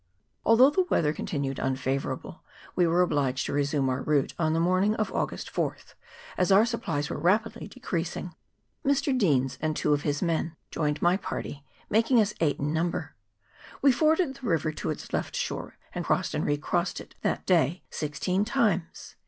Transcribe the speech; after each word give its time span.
Although 0.43 0.71
the 0.71 0.87
weather 0.89 1.13
continued 1.13 1.59
unfavourable, 1.59 2.41
we 2.75 2.87
were 2.87 3.03
obliged 3.03 3.45
to 3.45 3.53
resume 3.53 3.87
our 3.87 4.01
route 4.01 4.33
on 4.39 4.53
the 4.53 4.59
morn 4.59 4.83
ing 4.83 4.95
of 4.95 5.13
August 5.13 5.53
4th, 5.53 5.93
as 6.39 6.51
our 6.51 6.65
supplies 6.65 7.11
were 7.11 7.19
rapidly 7.19 7.67
decreasing. 7.67 8.33
Mr. 8.83 9.15
Deans 9.15 9.59
and 9.61 9.75
two 9.75 9.93
of 9.93 10.01
his 10.01 10.23
men 10.23 10.55
joined 10.71 11.03
my 11.03 11.17
party, 11.17 11.63
making 11.87 12.19
us 12.19 12.33
eight 12.39 12.57
in 12.57 12.73
number. 12.73 13.13
We 13.83 13.91
forded 13.91 14.33
the 14.37 14.47
river 14.47 14.71
to 14.71 14.89
its 14.89 15.13
left 15.13 15.35
shore, 15.35 15.77
and 15.93 16.03
crossed 16.03 16.33
and 16.33 16.47
recrossed 16.47 16.99
it 16.99 17.13
that 17.21 17.45
day 17.45 17.83
sixteen 17.91 18.43
times. 18.43 19.15